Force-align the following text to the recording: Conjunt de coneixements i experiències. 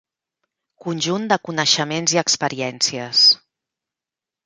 Conjunt 0.85 1.27
de 1.33 1.37
coneixements 1.51 2.17
i 2.17 2.23
experiències. 2.25 3.25